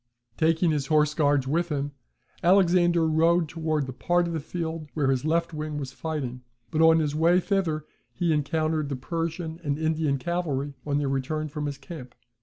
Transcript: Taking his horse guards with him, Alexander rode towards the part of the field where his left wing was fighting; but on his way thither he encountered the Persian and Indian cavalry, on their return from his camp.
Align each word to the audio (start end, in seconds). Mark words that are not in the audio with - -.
Taking 0.35 0.71
his 0.71 0.87
horse 0.87 1.13
guards 1.13 1.47
with 1.47 1.69
him, 1.69 1.91
Alexander 2.43 3.07
rode 3.07 3.47
towards 3.47 3.85
the 3.85 3.93
part 3.93 4.25
of 4.25 4.33
the 4.33 4.39
field 4.39 4.87
where 4.95 5.11
his 5.11 5.25
left 5.25 5.53
wing 5.53 5.77
was 5.77 5.91
fighting; 5.93 6.41
but 6.71 6.81
on 6.81 6.97
his 6.97 7.13
way 7.13 7.39
thither 7.39 7.85
he 8.11 8.33
encountered 8.33 8.89
the 8.89 8.95
Persian 8.95 9.59
and 9.63 9.77
Indian 9.77 10.17
cavalry, 10.17 10.73
on 10.87 10.97
their 10.97 11.07
return 11.07 11.49
from 11.49 11.67
his 11.67 11.77
camp. 11.77 12.15